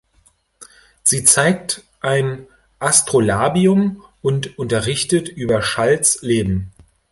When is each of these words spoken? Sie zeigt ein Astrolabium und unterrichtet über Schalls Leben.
Sie 1.03 1.23
zeigt 1.25 1.83
ein 1.99 2.47
Astrolabium 2.79 4.01
und 4.23 4.57
unterrichtet 4.57 5.29
über 5.29 5.61
Schalls 5.61 6.23
Leben. 6.23 6.71